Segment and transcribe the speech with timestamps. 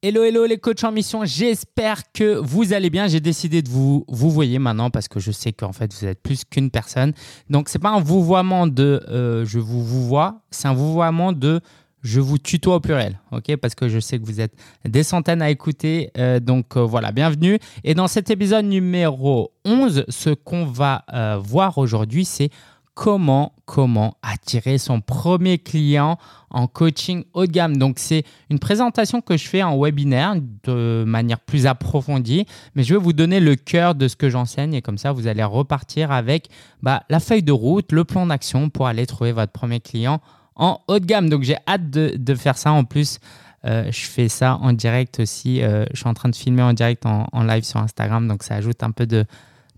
[0.00, 3.08] Hello, hello les coachs en mission, j'espère que vous allez bien.
[3.08, 6.22] J'ai décidé de vous vous voyez maintenant parce que je sais qu'en fait vous êtes
[6.22, 7.12] plus qu'une personne.
[7.50, 11.60] Donc c'est pas un vouvoiement de euh, je vous vois, c'est un vouvoiement de
[12.04, 13.56] je vous tutoie au pluriel, ok?
[13.56, 14.52] Parce que je sais que vous êtes
[14.84, 16.12] des centaines à écouter.
[16.16, 17.58] Euh, donc euh, voilà, bienvenue.
[17.82, 21.04] Et dans cet épisode numéro 11, ce qu'on va
[21.40, 22.50] voir aujourd'hui, c'est
[22.98, 26.18] comment, comment attirer son premier client
[26.50, 27.76] en coaching haut de gamme.
[27.76, 30.34] Donc, c'est une présentation que je fais en webinaire
[30.64, 34.74] de manière plus approfondie, mais je vais vous donner le cœur de ce que j'enseigne
[34.74, 36.48] et comme ça, vous allez repartir avec
[36.82, 40.20] bah, la feuille de route, le plan d'action pour aller trouver votre premier client
[40.56, 41.30] en haut de gamme.
[41.30, 43.20] Donc, j'ai hâte de, faire ça en plus.
[43.64, 45.62] Euh, je fais ça en direct aussi.
[45.62, 48.56] Euh, je suis en train de filmer en direct en, live sur Instagram, donc ça
[48.56, 49.24] ajoute un peu de,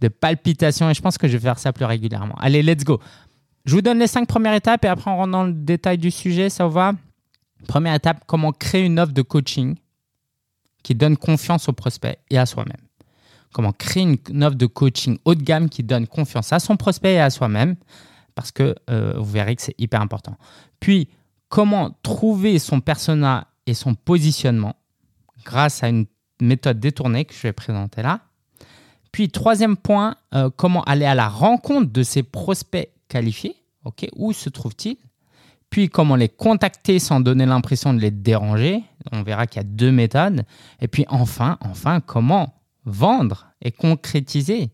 [0.00, 2.34] de palpitations et je pense que je vais faire ça plus régulièrement.
[2.38, 3.00] Allez, let's go.
[3.64, 6.10] Je vous donne les cinq premières étapes et après on rentre dans le détail du
[6.10, 6.92] sujet, ça va
[7.68, 9.76] Première étape, comment créer une offre de coaching
[10.82, 12.80] qui donne confiance au prospect et à soi-même.
[13.52, 17.14] Comment créer une offre de coaching haut de gamme qui donne confiance à son prospect
[17.14, 17.76] et à soi-même,
[18.34, 20.36] parce que euh, vous verrez que c'est hyper important.
[20.78, 21.08] Puis,
[21.50, 24.76] comment trouver son persona et son positionnement
[25.44, 26.06] grâce à une
[26.40, 28.20] méthode détournée que je vais présenter là.
[29.12, 33.56] Puis, troisième point, euh, comment aller à la rencontre de ses prospects qualifiés.
[34.16, 34.96] Où se trouvent-ils?
[35.70, 38.82] Puis, comment les contacter sans donner l'impression de les déranger?
[39.12, 40.44] On verra qu'il y a deux méthodes.
[40.80, 44.70] Et puis, enfin, enfin, comment vendre et concrétiser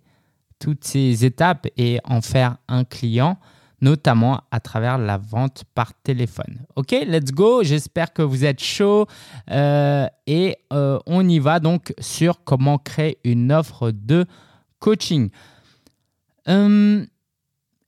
[0.59, 3.39] toutes ces étapes et en faire un client
[3.81, 6.61] notamment à travers la vente par téléphone.
[6.77, 7.63] Ok, let's go.
[7.63, 9.07] J'espère que vous êtes chaud
[9.51, 14.27] euh, et euh, on y va donc sur comment créer une offre de
[14.79, 15.31] coaching.
[16.47, 17.07] Hum,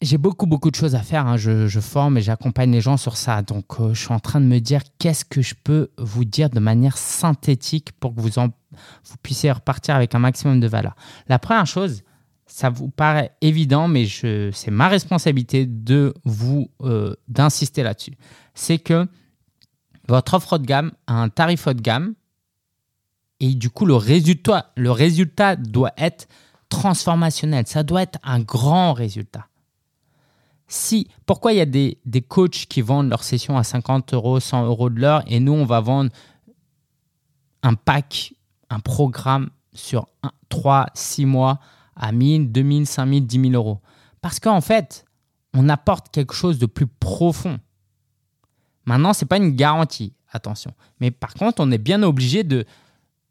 [0.00, 1.26] j'ai beaucoup beaucoup de choses à faire.
[1.26, 1.36] Hein.
[1.36, 3.42] Je, forme et j'accompagne les gens sur ça.
[3.42, 6.50] Donc euh, je suis en train de me dire qu'est-ce que je peux vous dire
[6.50, 8.30] de manière synthétique pour que vous,
[9.22, 10.94] puissiez repartir avec un maximum de valeur.
[11.28, 12.02] La première chose,
[12.48, 18.16] ça vous paraît évident, mais c'est ma responsabilité de vous euh, d'insister là-dessus.
[18.54, 19.06] C'est que
[20.08, 22.14] votre offre haut de gamme a un tarif haut de gamme
[23.40, 26.26] et du coup le résultat, le résultat doit être
[26.70, 27.66] transformationnel.
[27.66, 29.46] Ça doit être un grand résultat.
[30.66, 34.40] Si, pourquoi il y a des, des coachs qui vendent leur session à 50 euros,
[34.40, 36.10] 100 euros de l'heure et nous on va vendre
[37.62, 38.34] un pack,
[38.70, 40.08] un programme sur
[40.48, 41.60] 3, 6 mois
[41.98, 43.80] à 1000, 2000, 5000, 10 000 euros.
[44.20, 45.04] Parce qu'en fait,
[45.54, 47.58] on apporte quelque chose de plus profond.
[48.84, 50.72] Maintenant, ce n'est pas une garantie, attention.
[51.00, 52.64] Mais par contre, on est bien obligé de,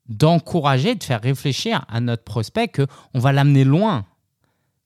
[0.10, 4.06] d'encourager, de faire réfléchir à notre prospect qu'on va l'amener loin.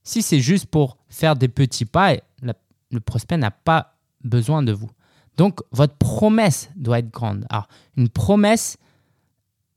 [0.04, 4.90] Si c'est juste pour faire des petits pas, le prospect n'a pas besoin de vous.
[5.38, 7.46] Donc, votre promesse doit être grande.
[7.50, 8.78] Alors, une promesse,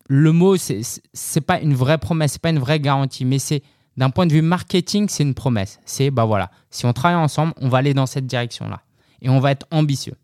[0.09, 3.39] le mot, ce n'est pas une vraie promesse, ce n'est pas une vraie garantie, mais
[3.39, 3.63] c'est
[3.97, 5.81] d'un point de vue marketing, c'est une promesse.
[5.85, 8.81] C'est, bah voilà, si on travaille ensemble, on va aller dans cette direction-là.
[9.23, 10.17] Et on va être ambitieux.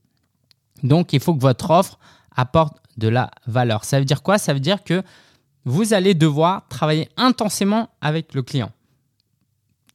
[0.83, 1.99] Donc, il faut que votre offre
[2.35, 3.85] apporte de la valeur.
[3.85, 4.39] Ça veut dire quoi?
[4.39, 5.03] Ça veut dire que
[5.65, 8.73] vous allez devoir travailler intensément avec le client.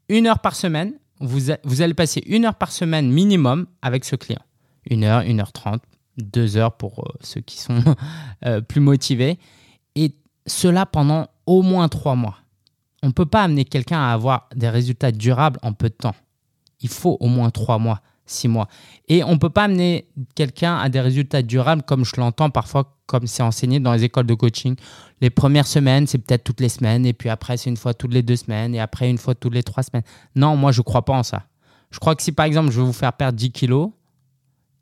[0.09, 4.41] Une heure par semaine, vous, allez passer une heure par semaine minimum avec ce client.
[4.89, 5.81] Une heure, une heure trente,
[6.17, 7.81] deux heures pour euh, ceux qui sont
[8.45, 9.39] euh, plus motivés.
[9.95, 10.13] Et
[10.45, 12.37] cela pendant au moins trois mois.
[13.05, 16.15] On ne peut pas amener quelqu'un à avoir des résultats durables en peu de temps.
[16.81, 18.67] Il faut au moins trois mois, six mois.
[19.07, 22.97] Et on ne peut pas amener quelqu'un à des résultats durables comme je l'entends parfois,
[23.05, 24.75] comme c'est enseigné dans les écoles de coaching.
[25.21, 28.11] Les premières semaines, c'est peut-être toutes les semaines, et puis après, c'est une fois toutes
[28.11, 30.03] les deux semaines, et après, une fois toutes les trois semaines.
[30.35, 31.43] Non, moi, je ne crois pas en ça.
[31.91, 33.91] Je crois que si, par exemple, je veux vous faire perdre 10 kilos,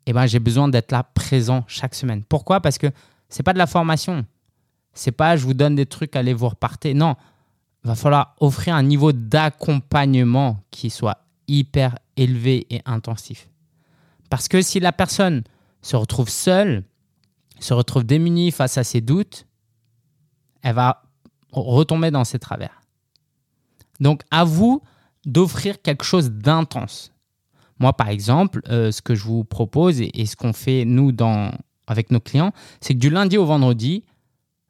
[0.06, 2.22] eh ben, j'ai besoin d'être là présent chaque semaine.
[2.26, 2.60] Pourquoi?
[2.60, 2.86] Parce que
[3.28, 4.24] ce n'est pas de la formation.
[4.94, 6.94] C'est pas je vous donne des trucs, allez vous repartez.
[6.94, 7.16] Non,
[7.84, 13.48] va falloir offrir un niveau d'accompagnement qui soit hyper élevé et intensif.
[14.30, 15.42] Parce que si la personne
[15.82, 16.84] se retrouve seule,
[17.60, 19.46] se retrouve démunie face à ses doutes,
[20.62, 21.02] elle va
[21.52, 22.80] retomber dans ses travers.
[24.00, 24.82] Donc à vous
[25.24, 27.12] d'offrir quelque chose d'intense.
[27.78, 31.12] Moi, par exemple, euh, ce que je vous propose et, ce qu'on fait nous
[31.86, 34.04] avec nos clients, c'est que du lundi au vendredi,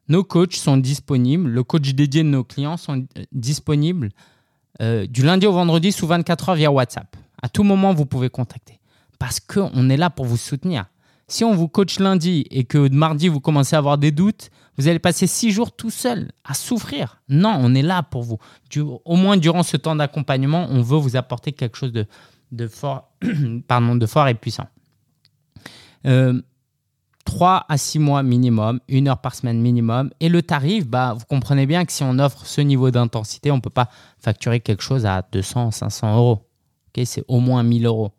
[0.07, 4.09] nos coachs sont disponibles, le coach dédié de nos clients sont euh, disponibles
[4.81, 7.15] euh, du lundi au vendredi sous 24 heures via WhatsApp.
[7.41, 8.79] À tout moment, vous pouvez contacter.
[9.19, 10.85] Parce qu'on est là pour vous soutenir.
[11.27, 14.87] Si on vous coach lundi et que mardi, vous commencez à avoir des doutes, vous
[14.87, 17.21] allez passer six jours tout seul à souffrir.
[17.29, 18.37] Non, on est là pour vous.
[19.05, 21.93] au moins, durant ce temps d'accompagnement, on veut vous apporter quelque chose
[22.51, 23.11] de, fort,
[23.67, 24.67] pardon, de fort et puissant.
[26.05, 26.41] Euh,
[27.25, 30.11] 3 à 6 mois minimum, une heure par semaine minimum.
[30.19, 33.57] Et le tarif, bah, vous comprenez bien que si on offre ce niveau d'intensité, on
[33.57, 33.89] ne peut pas
[34.19, 36.41] facturer quelque chose à 200, 500 euros.
[37.03, 38.11] c'est au moins 1000 euros.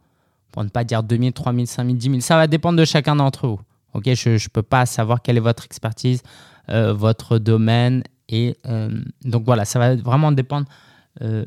[0.53, 2.20] Pour ne pas dire 2000, 3000, 5000, 10 000.
[2.20, 3.61] Ça va dépendre de chacun d'entre vous.
[3.94, 6.23] je ne peux pas savoir quelle est votre expertise,
[6.69, 8.02] euh, votre domaine.
[8.32, 8.91] Euh,
[9.25, 10.67] donc voilà, ça va vraiment dépendre
[11.23, 11.44] euh,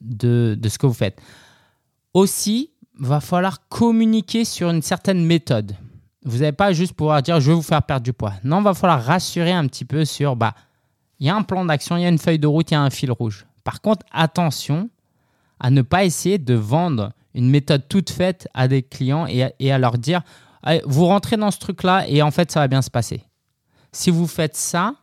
[0.00, 1.20] de, ce que vous faites.
[2.14, 5.74] Aussi, va falloir communiquer sur une certaine méthode.
[6.28, 8.34] Vous n'allez pas juste pouvoir dire je vais vous faire perdre du poids.
[8.44, 10.54] Non, il va falloir rassurer un petit peu sur bah
[11.20, 12.76] il y a un plan d'action, il y a une feuille de route, il y
[12.76, 13.46] a un fil rouge.
[13.64, 14.90] Par contre, attention
[15.58, 19.78] à ne pas essayer de vendre une méthode toute faite à des clients et à,
[19.78, 20.22] leur dire
[20.84, 23.24] vous rentrez dans ce truc-là et en fait ça va bien se passer.
[23.92, 24.94] Si vous faites ça,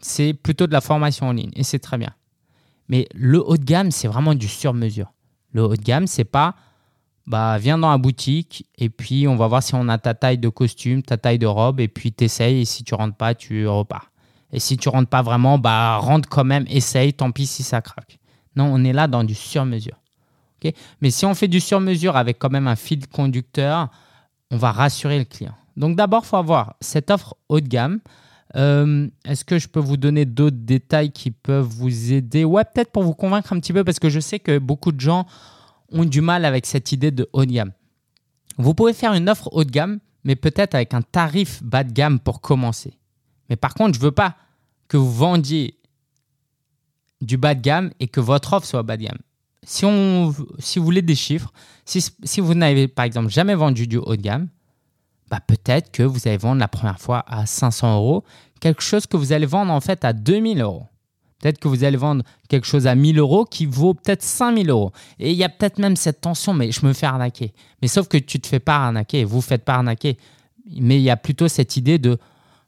[0.00, 2.10] c'est plutôt de la formation en ligne et c'est très bien.
[2.88, 5.12] Mais le haut de gamme, c'est vraiment du sur-mesure.
[5.52, 6.56] Le haut de gamme, c'est pas
[7.28, 10.38] bah, viens dans la boutique et puis on va voir si on a ta taille
[10.38, 13.68] de costume, ta taille de robe et puis t'essayes et si tu rentres pas, tu
[13.68, 14.10] repars.
[14.50, 17.82] Et si tu rentres pas vraiment, bah rentre quand même, essaye, tant pis si ça
[17.82, 18.18] craque.
[18.56, 19.98] Non, on est là dans du sur-mesure.
[21.02, 23.88] Mais si on fait du sur-mesure avec quand même un fil conducteur,
[24.50, 25.54] on va rassurer le client.
[25.76, 28.00] Donc d'abord, il faut avoir cette offre haut de gamme.
[28.56, 32.44] Euh, est-ce que je peux vous donner d'autres détails qui peuvent vous aider?
[32.44, 35.00] Ouais, peut-être pour vous convaincre un petit peu, parce que je sais que beaucoup de
[35.00, 35.26] gens
[35.92, 37.72] ont du mal avec cette idée de haut de gamme.
[38.56, 41.92] Vous pouvez faire une offre haut de gamme, mais peut-être avec un tarif bas de
[41.92, 42.98] gamme pour commencer.
[43.48, 44.36] Mais par contre, je ne veux pas
[44.88, 45.78] que vous vendiez
[47.20, 49.18] du bas de gamme et que votre offre soit bas de gamme.
[49.62, 51.52] Si, on, si vous voulez des chiffres,
[51.84, 54.48] si, vous n'avez par exemple jamais vendu du haut de gamme,
[55.30, 58.24] bah peut-être que vous allez vendre la première fois à 500 euros,
[58.60, 60.86] quelque chose que vous allez vendre en fait à 2000 euros.
[61.40, 64.92] Peut-être que vous allez vendre quelque chose à 1000 euros qui vaut peut-être 5000 euros.
[65.18, 67.52] Et il y a peut-être même cette tension, mais je me fais arnaquer.
[67.80, 70.18] Mais sauf que tu ne te fais pas arnaquer, vous ne faites pas arnaquer.
[70.80, 72.18] Mais il y a plutôt cette idée de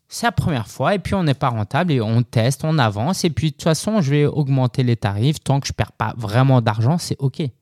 [0.09, 3.25] c'est la première fois et puis on n'est pas rentable et on teste, on avance.
[3.25, 5.93] Et puis de toute façon, je vais augmenter les tarifs tant que je ne perds
[5.93, 7.41] pas vraiment d'argent, c'est OK.
[7.41, 7.53] Et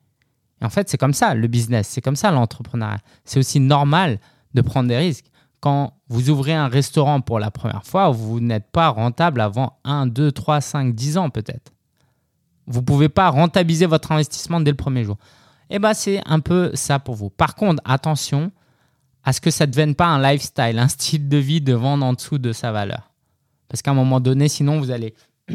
[0.63, 3.01] en fait, c'est comme ça le business, c'est comme ça l'entrepreneuriat.
[3.25, 4.19] C'est aussi normal
[4.55, 5.27] de prendre des risques
[5.61, 10.07] quand vous ouvrez un restaurant pour la première fois, vous n'êtes pas rentable avant 1,
[10.07, 11.73] 2, 3, 5, 10 ans peut-être.
[12.67, 15.17] Vous ne pouvez pas rentabiliser votre investissement dès le premier jour.
[15.71, 17.31] Eh bien, c'est un peu ça pour vous.
[17.31, 18.53] Par contre, attention
[19.25, 22.05] à ce que ça ne devienne pas un lifestyle, un style de vie de vendre
[22.05, 23.11] en dessous de sa valeur.
[23.69, 25.15] Parce qu'à un moment donné, sinon, vous allez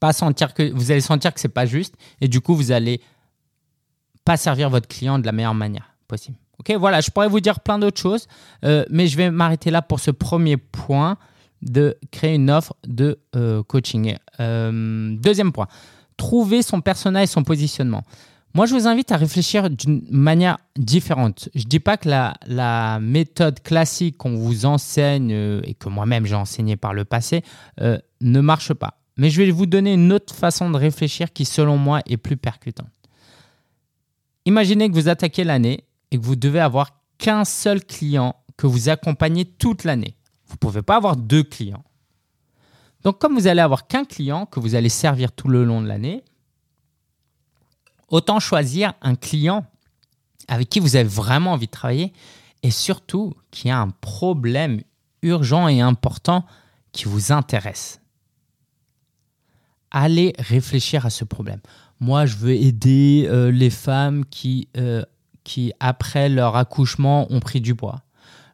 [0.00, 3.00] pas sentir que vous allez sentir que c'est pas juste et du coup, vous allez
[4.24, 6.38] pas servir votre client de la meilleure manière possible.
[6.60, 8.26] Ok, voilà, je pourrais vous dire plein d'autres choses,
[8.64, 11.16] euh, mais je vais m'arrêter là pour ce premier point
[11.62, 14.16] de créer une offre de euh, coaching.
[14.40, 15.66] Euh, deuxième point,
[16.16, 18.02] trouver son personnage et son positionnement.
[18.54, 21.48] Moi, je vous invite à réfléchir d'une manière différente.
[21.56, 25.32] Je ne dis pas que la, la méthode classique qu'on vous enseigne
[25.64, 27.42] et que moi-même j'ai enseigné par le passé
[27.80, 29.00] ne marche pas.
[29.16, 32.36] Mais je vais vous donner une autre façon de réfléchir qui, selon moi, est plus
[32.36, 32.86] percutante.
[34.46, 35.84] Imaginez que vous attaquez l'année
[36.14, 40.16] et que vous devez avoir qu'un seul client que vous accompagnez toute l'année.
[40.46, 41.82] Vous ne pouvez pas avoir deux clients.
[43.02, 45.88] Donc comme vous allez avoir qu'un client que vous allez servir tout le long de
[45.88, 46.22] l'année,
[48.10, 49.66] autant choisir un client
[50.46, 52.12] avec qui vous avez vraiment envie de travailler
[52.62, 54.82] et surtout qui a un problème
[55.22, 56.46] urgent et important
[56.92, 58.00] qui vous intéresse.
[59.90, 61.60] Allez réfléchir à ce problème.
[61.98, 65.02] Moi, je veux aider euh, les femmes qui euh,
[65.44, 68.00] qui, après leur accouchement, ont pris du poids.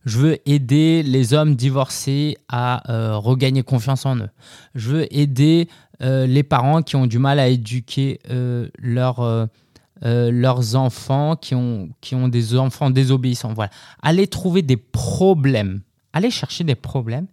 [0.05, 4.31] Je veux aider les hommes divorcés à euh, regagner confiance en eux.
[4.75, 5.69] Je veux aider
[6.03, 12.15] euh, les parents qui ont du mal à éduquer euh, leurs enfants, qui ont, qui
[12.15, 13.53] ont des enfants désobéissants.
[13.53, 13.71] Voilà.
[14.03, 15.83] Allez trouver des problèmes.
[16.15, 17.27] Allez chercher des problèmes.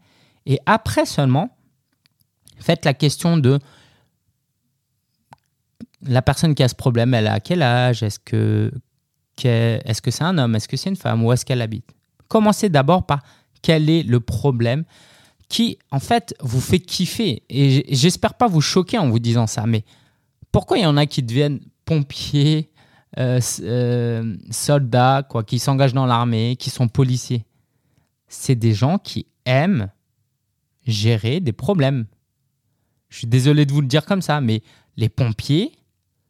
[0.46, 1.56] Et après seulement,
[2.60, 3.60] faites la question de
[6.02, 8.04] la personne qui a ce problème, elle a quel âge?
[8.04, 8.72] Est-ce que
[9.46, 10.56] est-ce que c'est un homme?
[10.56, 11.24] Est-ce que c'est une femme?
[11.24, 11.86] Où est-ce qu'elle habite?
[12.28, 13.22] Commencez d'abord par
[13.62, 14.84] quel est le problème
[15.50, 17.44] qui, en fait, vous fait kiffer.
[17.50, 19.84] Et j'espère pas vous choquer en vous disant ça, mais
[20.52, 22.70] pourquoi il y en a qui deviennent pompiers,
[23.18, 27.46] euh, euh, soldats, quoi, qui s'engagent dans l'armée, qui sont policiers?
[28.28, 29.90] C'est des gens qui aiment
[30.86, 32.06] gérer des problèmes.
[33.10, 34.62] Je suis désolé de vous le dire comme ça, mais
[34.98, 35.72] les pompiers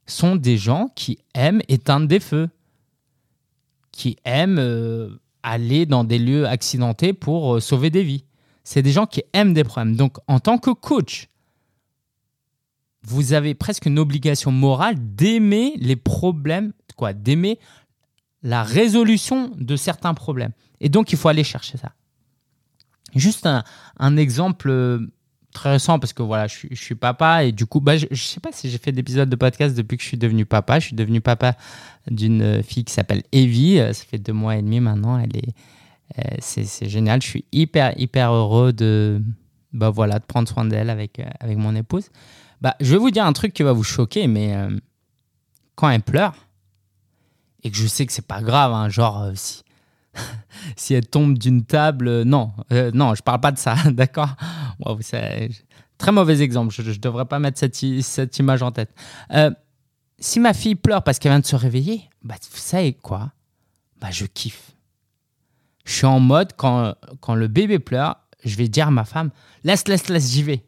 [0.06, 2.50] sont des gens qui aiment éteindre des feux
[3.98, 5.10] qui aiment euh,
[5.42, 8.24] aller dans des lieux accidentés pour euh, sauver des vies.
[8.64, 9.96] C'est des gens qui aiment des problèmes.
[9.96, 11.30] Donc, en tant que coach,
[13.02, 17.60] vous avez presque une obligation morale d'aimer les problèmes, quoi, d'aimer
[18.44, 20.52] la résolution de certains problèmes.
[20.80, 21.94] Et donc, il faut aller chercher ça.
[23.16, 25.00] Juste un, exemple euh,
[25.54, 28.40] très récent parce que voilà, je, suis papa et du coup, bah, je ne sais
[28.40, 30.80] pas si j'ai fait d'épisodes de podcast depuis que je suis devenu papa.
[30.80, 31.56] Je suis devenu papa
[32.10, 33.78] d'une fille qui s'appelle Evie.
[33.78, 35.18] Ça fait deux mois et demi maintenant.
[35.18, 35.54] Elle est,
[36.40, 37.22] c'est génial.
[37.22, 39.22] Je suis hyper, hyper heureux de,
[39.74, 42.10] bah voilà, de prendre soin d'elle avec, avec mon épouse.
[42.62, 44.56] Bah, je vais vous dire un truc qui va vous choquer, mais
[45.76, 46.34] quand elle pleure,
[47.64, 49.64] et que je sais que c'est pas grave, hein, genre euh, si,
[50.76, 54.36] si elle tombe d'une table, euh, non, euh, non, je parle pas de ça, d'accord?
[55.98, 58.94] Très mauvais exemple, je, ne devrais pas mettre cette, image en tête.
[60.20, 63.32] si ma fille pleure parce qu'elle vient de se réveiller, bah, vous savez quoi?
[64.00, 64.72] Bah, Je kiffe.
[65.86, 69.32] Je suis en mode, quand, quand le bébé pleure, je vais dire à ma femme,
[69.64, 70.64] laisse, laisse, laisse, j'y vais.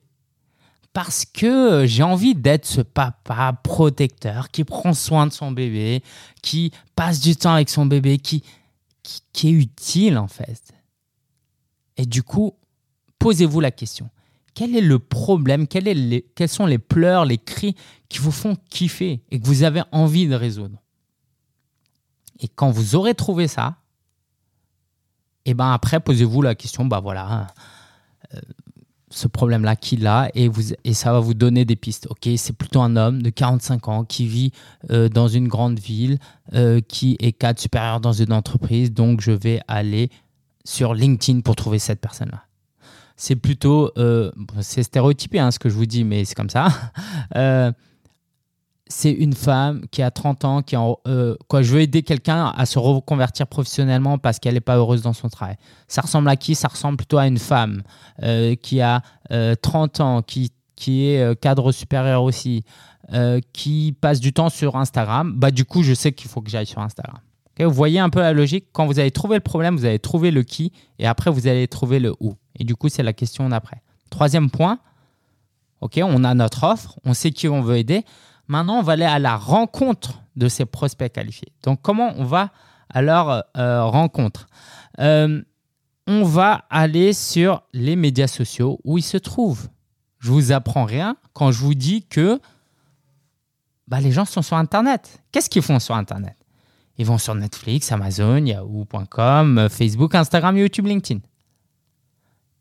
[0.94, 6.04] Parce que j'ai envie d'être ce papa protecteur qui prend soin de son bébé,
[6.42, 8.44] qui passe du temps avec son bébé, qui,
[9.34, 10.74] qui, est utile en fait.
[11.98, 12.56] Et du coup,
[13.18, 14.10] posez-vous la question.
[14.54, 15.68] Quel est le problème?
[15.68, 17.76] Quel Quels sont les pleurs, les cris
[18.10, 20.82] qui vous font kiffer et que vous avez envie de résoudre?
[22.40, 23.78] Et quand vous aurez trouvé ça,
[25.46, 27.48] et eh ben après, posez-vous la question, bah voilà,
[28.34, 28.40] euh,
[29.10, 32.08] ce problème-là qu'il a et, vous, et ça va vous donner des pistes.
[32.10, 34.52] Ok, c'est plutôt un homme de 45 ans qui vit
[34.92, 36.20] euh, dans une grande ville,
[36.54, 40.10] euh, qui est cadre supérieur dans une entreprise, donc je vais aller
[40.64, 42.44] sur LinkedIn pour trouver cette personne-là.
[43.18, 46.70] C'est plutôt, euh, c'est stéréotypé hein, ce que je vous dis, mais c'est comme ça.
[48.92, 52.48] c'est une femme qui a 30 ans, qui en, euh, quoi, je veux aider quelqu'un
[52.48, 55.58] à se reconvertir professionnellement parce qu'elle n'est pas heureuse dans son travail.
[55.88, 56.56] Ça ressemble à qui?
[56.56, 57.84] Ça ressemble plutôt à une femme
[58.24, 59.04] euh, qui a
[59.62, 62.64] 30 euh, ans, qui, qui est cadre supérieur aussi,
[63.54, 65.34] qui passe du temps sur Instagram.
[65.36, 67.20] Bah, du coup, je sais qu'il faut que j'aille sur Instagram.
[67.60, 68.66] vous voyez un peu la logique?
[68.72, 71.68] Quand vous avez trouvé le problème, vous allez trouver le qui et après, vous allez
[71.68, 72.34] trouver le où.
[72.56, 73.82] Et du coup, c'est la question d'après.
[74.10, 74.80] Troisième point,
[75.82, 78.04] on a notre offre, on sait qui on veut aider.
[78.50, 81.54] Maintenant, on va aller à la rencontre de ces prospects qualifiés.
[81.64, 82.52] Donc, comment on va
[82.90, 84.48] à leur euh, rencontre?
[85.00, 85.42] Euh,
[86.08, 89.70] On va aller sur les médias sociaux où ils se trouvent.
[90.18, 92.42] Je vous apprends rien quand je vous dis que
[93.88, 95.22] bah, les gens sont sur Internet.
[95.32, 96.36] Qu'est-ce qu'ils font sur Internet?
[96.98, 101.22] Ils vont sur Netflix, Amazon, Yahoo.com, Facebook, Instagram, YouTube, LinkedIn.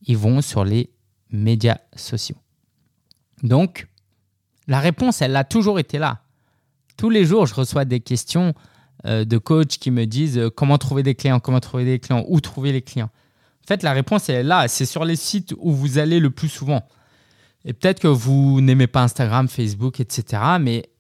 [0.03, 0.91] Ils vont sur les
[1.31, 2.37] médias sociaux.
[3.43, 3.89] Donc,
[4.69, 6.21] la réponse, elle a toujours été là.
[6.97, 8.55] Tous les jours, je reçois des questions
[9.07, 12.25] euh, de coachs qui me disent euh, comment trouver des clients, comment trouver des clients,
[12.29, 13.11] où trouver les clients.
[13.65, 14.69] En fait, la réponse, elle est là.
[14.69, 16.87] C'est sur les sites où vous allez le plus souvent.
[17.65, 20.43] Et peut-être que vous n'aimez pas Instagram, Facebook, etc.
[20.61, 20.91] Mais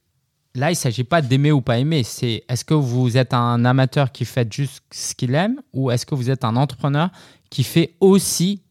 [0.55, 2.03] là, il ne s'agit pas d'aimer ou pas aimer.
[2.05, 6.07] C'est est-ce que vous êtes un amateur qui fait juste ce qu'il aime ou est-ce
[6.07, 7.11] que vous êtes un entrepreneur
[7.51, 8.63] qui fait aussi,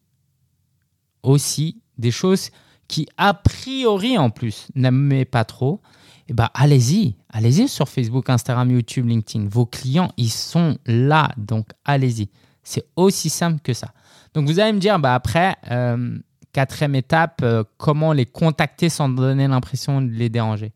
[1.23, 2.51] aussi des choses
[2.87, 5.81] qui a priori en plus n'aimez pas trop,
[6.29, 9.47] eh ben, allez-y, allez-y sur Facebook, Instagram, YouTube, LinkedIn.
[9.49, 12.29] Vos clients, ils sont là, donc allez-y.
[12.63, 13.93] C'est aussi simple que ça.
[14.33, 16.17] Donc vous allez me dire, bah, après, euh,
[16.51, 20.73] quatrième étape, euh, comment les contacter sans donner l'impression de les déranger?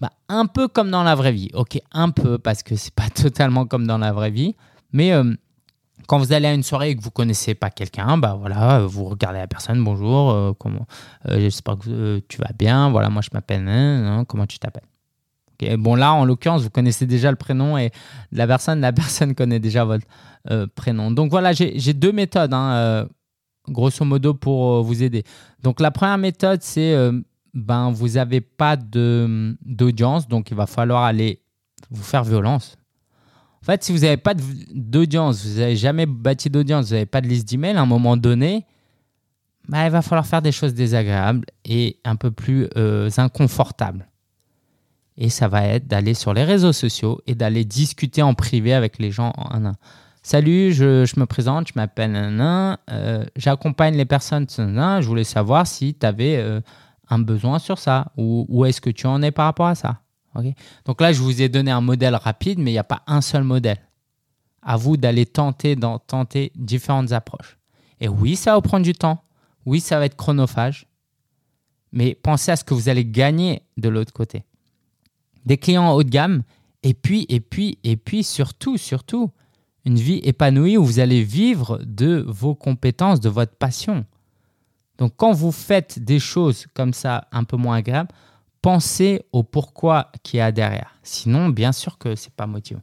[0.00, 1.50] Bah, Un peu comme dans la vraie vie.
[1.52, 4.56] Ok, un peu, parce que c'est pas totalement comme dans la vraie vie.
[4.92, 5.34] Mais euh,
[6.06, 9.04] quand vous allez à une soirée et que vous connaissez pas quelqu'un, bah voilà, vous
[9.04, 10.86] regardez la personne, bonjour, euh, comment,
[11.28, 14.84] euh, j'espère que euh, tu vas bien, voilà, moi je m'appelle, comment tu t'appelles?
[15.78, 17.90] Bon là, en l'occurrence, vous connaissez déjà le prénom et
[18.32, 20.06] la personne, la personne connaît déjà votre
[20.74, 21.10] prénom.
[21.10, 23.06] Donc voilà, j'ai deux méthodes, hein,
[23.68, 25.22] grosso modo, pour vous aider.
[25.62, 26.96] Donc la première méthode, c'est,
[27.52, 31.42] ben, vous n'avez pas d'audience, donc il va falloir aller
[31.90, 32.78] vous faire violence
[33.62, 37.20] en fait, si vous n'avez pas d'audience, vous n'avez jamais bâti d'audience, vous n'avez pas
[37.20, 38.66] de liste d'emails, à un moment donné,
[39.68, 44.08] bah, il va falloir faire des choses désagréables et un peu plus euh, inconfortables.
[45.18, 48.98] Et ça va être d'aller sur les réseaux sociaux et d'aller discuter en privé avec
[48.98, 49.76] les gens en un.
[50.22, 55.94] Salut, je, me présente, je m'appelle un, euh, j'accompagne les personnes, je voulais savoir si
[55.94, 56.60] tu avais euh,
[57.10, 60.00] un besoin sur ça ou où est-ce que tu en es par rapport à ça?
[60.84, 63.20] Donc là, je vous ai donné un modèle rapide, mais il n'y a pas un
[63.20, 63.78] seul modèle.
[64.62, 67.58] À vous d'aller tenter, tenter différentes approches.
[68.00, 69.24] Et oui, ça va prendre du temps.
[69.66, 70.86] Oui, ça va être chronophage.
[71.92, 74.44] Mais pensez à ce que vous allez gagner de l'autre côté.
[75.44, 76.42] Des clients haut de gamme,
[76.82, 79.30] et puis, et puis, et puis, surtout, surtout,
[79.84, 84.04] une vie épanouie où vous allez vivre de vos compétences, de votre passion.
[84.98, 88.10] Donc, quand vous faites des choses comme ça un peu moins agréables,
[88.62, 90.94] pensez au pourquoi qu'il y a derrière.
[91.02, 92.82] Sinon, bien sûr que c'est pas motivant.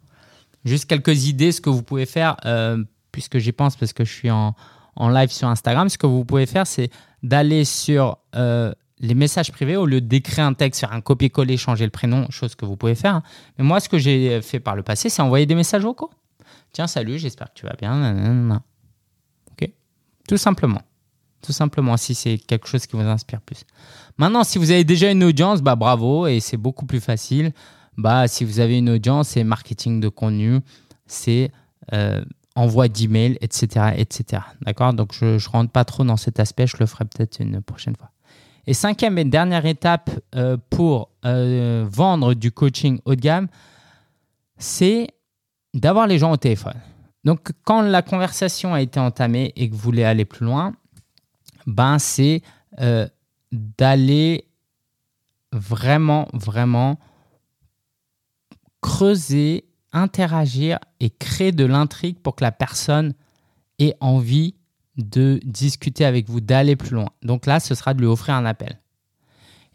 [0.65, 4.11] Juste quelques idées, ce que vous pouvez faire, euh, puisque j'y pense parce que je
[4.11, 4.55] suis en,
[4.95, 6.89] en live sur Instagram, ce que vous pouvez faire, c'est
[7.23, 11.85] d'aller sur euh, les messages privés au lieu d'écrire un texte, faire un copier-coller, changer
[11.85, 13.21] le prénom, chose que vous pouvez faire.
[13.57, 16.09] Mais moi, ce que j'ai fait par le passé, c'est envoyer des messages vocaux.
[16.73, 18.61] Tiens, salut, j'espère que tu vas bien.
[19.51, 19.69] Ok
[20.27, 20.81] Tout simplement.
[21.41, 23.63] Tout simplement, si c'est quelque chose qui vous inspire plus.
[24.17, 27.53] Maintenant, si vous avez déjà une audience, bah bravo, et c'est beaucoup plus facile.
[27.97, 30.59] Bah, si vous avez une audience, c'est marketing de contenu,
[31.05, 31.51] c'est
[31.93, 32.23] euh,
[32.55, 33.93] envoi d'email, etc.
[33.95, 34.43] etc.
[34.61, 34.93] D'accord?
[34.93, 37.95] Donc, je ne rentre pas trop dans cet aspect, je le ferai peut-être une prochaine
[37.95, 38.11] fois.
[38.65, 43.47] Et cinquième et dernière étape euh, pour euh, vendre du coaching haut de gamme,
[44.57, 45.07] c'est
[45.73, 46.79] d'avoir les gens au téléphone.
[47.23, 50.73] Donc, quand la conversation a été entamée et que vous voulez aller plus loin,
[51.65, 52.41] ben, c'est
[53.51, 54.47] d'aller
[55.51, 56.99] vraiment, vraiment
[58.81, 63.13] creuser, interagir et créer de l'intrigue pour que la personne
[63.79, 64.55] ait envie
[64.97, 67.09] de discuter avec vous, d'aller plus loin.
[67.21, 68.79] Donc là, ce sera de lui offrir un appel.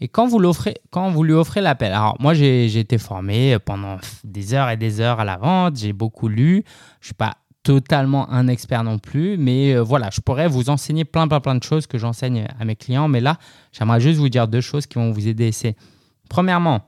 [0.01, 3.99] Et quand vous, l'offrez, quand vous lui offrez l'appel, alors moi j'ai, été formé pendant
[4.25, 6.65] des heures et des heures à la vente, j'ai beaucoup lu,
[7.01, 10.71] je ne suis pas totalement un expert non plus, mais euh, voilà, je pourrais vous
[10.71, 13.39] enseigner plein, plein, plein de choses que j'enseigne à mes clients, mais là,
[13.73, 15.53] j'aimerais juste vous dire deux choses qui vont vous aider.
[15.53, 15.77] C'est,
[16.29, 16.83] premièrement,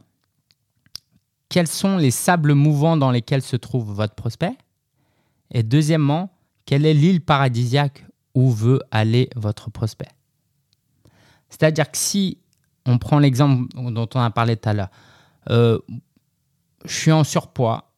[1.49, 4.57] quels sont les sables mouvants dans lesquels se trouve votre prospect?
[5.52, 6.31] Et deuxièmement,
[6.66, 8.04] quelle est l'île paradisiaque
[8.35, 10.09] où veut aller votre prospect?
[11.49, 12.38] C'est-à-dire que si
[12.87, 14.90] on prend l'exemple dont on a parlé tout à l'heure,
[15.50, 15.78] euh,
[16.85, 17.93] je suis en surpoids,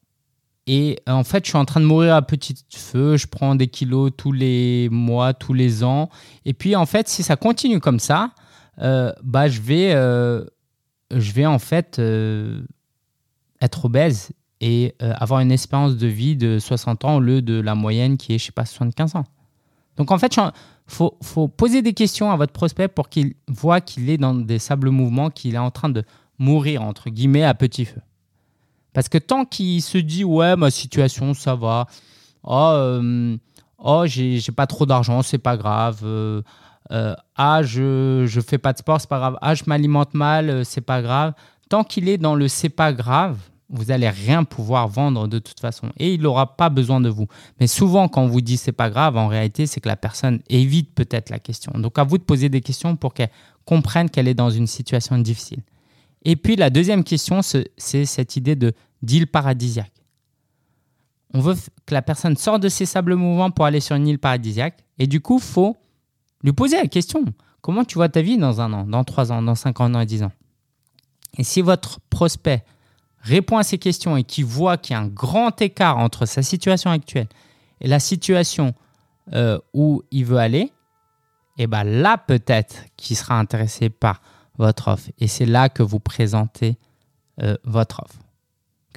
[0.67, 3.15] et en fait, je suis en train de mourir à petit feu.
[3.15, 6.09] Je prends des kilos tous les mois, tous les ans.
[6.43, 8.31] Et puis, en fait, si ça continue comme ça,
[8.79, 10.43] euh, bah, je vais, euh,
[11.15, 12.61] je vais en fait euh,
[13.61, 17.75] être obèse et avoir une espérance de vie de 60 ans au lieu de la
[17.75, 19.23] moyenne qui est, je sais pas, 75 ans.
[19.97, 20.51] Donc, en fait, il
[20.87, 24.59] faut, faut poser des questions à votre prospect pour qu'il voit qu'il est dans des
[24.59, 26.03] sables mouvements, qu'il est en train de
[26.39, 28.01] mourir, entre guillemets, à petit feu.
[28.97, 31.85] Parce que tant qu'il se dit, ouais, ma situation, ça va.
[32.43, 33.37] Oh, euh,
[33.77, 35.99] oh j'ai pas trop d'argent, c'est pas grave.
[36.03, 36.41] Euh,
[36.89, 39.37] euh, ah, je, je fais pas de sport, c'est pas grave.
[39.39, 41.33] Ah, je m'alimente mal, c'est pas grave.
[41.69, 43.37] Tant qu'il est dans le c'est pas grave,
[43.69, 45.91] vous allez rien pouvoir vendre de toute façon.
[45.97, 47.27] Et il n'aura pas besoin de vous.
[47.59, 50.39] Mais souvent, quand on vous dit c'est pas grave, en réalité, c'est que la personne
[50.49, 51.71] évite peut-être la question.
[51.75, 53.29] Donc, à vous de poser des questions pour qu'elle
[53.63, 55.61] comprenne qu'elle est dans une situation difficile.
[56.25, 59.91] Et puis, la deuxième question, c'est cette idée de d'île paradisiaque.
[61.33, 61.55] On veut
[61.85, 64.83] que la personne sorte de ses sables mouvants pour aller sur une île paradisiaque.
[64.97, 65.77] Et du coup, faut
[66.43, 67.25] lui poser la question.
[67.61, 70.03] Comment tu vois ta vie dans un an, dans trois ans, dans cinq ans, dans
[70.05, 70.31] dix ans?
[71.37, 72.63] Et si votre prospect
[73.21, 76.41] répond à ces questions et qu'il voit qu'il y a un grand écart entre sa
[76.41, 77.27] situation actuelle
[77.81, 78.73] et la situation
[79.33, 80.71] euh, où il veut aller,
[81.59, 84.21] et eh bien là peut-être qu'il sera intéressé par
[84.57, 85.09] votre offre.
[85.19, 86.77] Et c'est là que vous présentez
[87.41, 88.26] euh, votre offre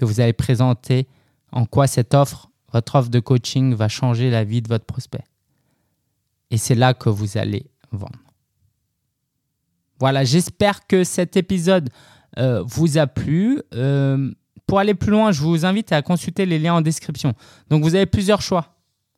[0.01, 1.07] que vous allez présenter
[1.53, 5.25] en quoi cette offre, votre offre de coaching va changer la vie de votre prospect.
[6.51, 8.19] Et c'est là que vous allez vendre.
[9.99, 11.91] Voilà, j'espère que cet épisode
[12.39, 13.61] euh, vous a plu.
[13.75, 14.33] Euh,
[14.67, 17.35] pour aller plus loin, je vous invite à consulter les liens en description.
[17.69, 18.77] Donc vous avez plusieurs choix.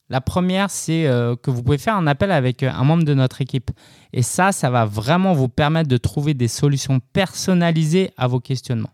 [0.08, 3.40] La première, c'est euh, que vous pouvez faire un appel avec un membre de notre
[3.40, 3.70] équipe.
[4.12, 8.92] Et ça, ça va vraiment vous permettre de trouver des solutions personnalisées à vos questionnements.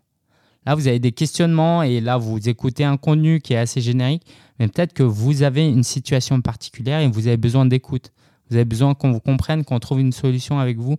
[0.69, 4.21] Là, vous avez des questionnements et là, vous écoutez un contenu qui est assez générique,
[4.59, 8.11] mais peut-être que vous avez une situation particulière et vous avez besoin d'écoute.
[8.47, 10.97] Vous avez besoin qu'on vous comprenne, qu'on trouve une solution avec vous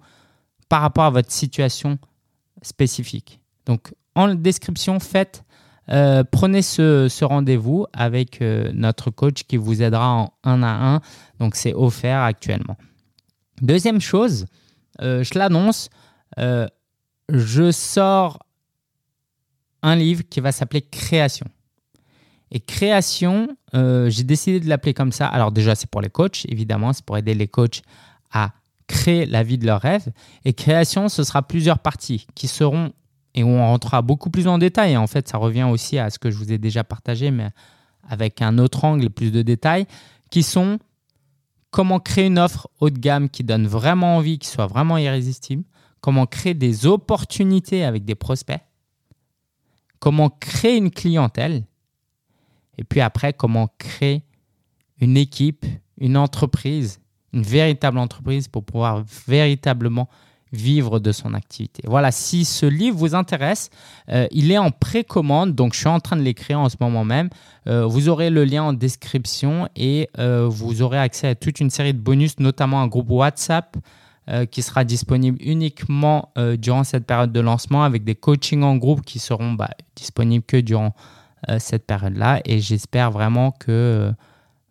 [0.68, 2.00] par rapport à votre situation
[2.62, 3.38] spécifique.
[3.64, 5.44] Donc, en description, faites,
[5.88, 11.00] euh, prenez ce, rendez-vous avec euh, notre coach qui vous aidera en un à un.
[11.38, 12.76] Donc, c'est offert actuellement.
[13.62, 14.46] Deuxième chose,
[15.00, 15.90] euh, je l'annonce,
[16.36, 18.40] je sors
[19.82, 21.46] un livre qui va s'appeler Création.
[22.50, 25.26] Et Création, euh, j'ai décidé de l'appeler comme ça.
[25.26, 27.82] Alors déjà, c'est pour les coachs, évidemment, c'est pour aider les coachs
[28.32, 28.52] à
[28.86, 30.10] créer la vie de leurs rêves.
[30.44, 32.92] Et Création, ce sera plusieurs parties qui seront,
[33.34, 34.96] et on rentrera beaucoup plus en détail.
[34.96, 37.50] En fait, ça revient aussi à ce que je vous ai déjà partagé, mais
[38.08, 39.86] avec un autre angle et plus de détails,
[40.30, 40.78] qui sont
[41.70, 45.62] comment créer une offre haut de gamme qui donne vraiment envie, qui soit vraiment irrésistible,
[46.00, 48.60] comment créer des opportunités avec des prospects,
[50.00, 51.64] comment créer une clientèle,
[52.78, 54.22] et puis après, comment créer
[55.00, 55.64] une équipe,
[55.98, 57.00] une entreprise,
[57.32, 60.08] une véritable entreprise pour pouvoir véritablement
[60.52, 61.82] vivre de son activité.
[61.86, 63.70] Voilà, si ce livre vous intéresse,
[64.08, 67.04] euh, il est en précommande, donc je suis en train de l'écrire en ce moment
[67.04, 67.28] même.
[67.68, 71.70] Euh, vous aurez le lien en description et euh, vous aurez accès à toute une
[71.70, 73.76] série de bonus, notamment un groupe WhatsApp
[74.50, 79.18] qui sera disponible uniquement durant cette période de lancement avec des coachings en groupe qui
[79.18, 80.94] seront bah, disponibles que durant
[81.58, 82.40] cette période-là.
[82.44, 84.12] Et j'espère vraiment que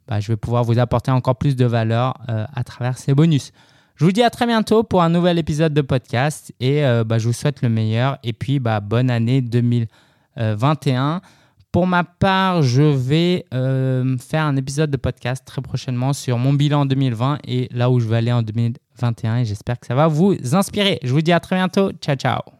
[0.07, 3.51] bah, je vais pouvoir vous apporter encore plus de valeur à travers ces bonus.
[3.99, 7.17] Je vous dis à très bientôt pour un nouvel épisode de podcast et euh, bah,
[7.17, 11.19] je vous souhaite le meilleur et puis bonne année 2021.
[11.73, 16.53] Pour ma part, je vais euh, faire un épisode de podcast très prochainement sur mon
[16.53, 18.41] bilan 2020 et là où je vais aller en
[18.99, 20.99] 2021 et j'espère que ça va vous inspirer.
[21.03, 21.91] Je vous dis à très bientôt.
[22.01, 22.58] Ciao, ciao.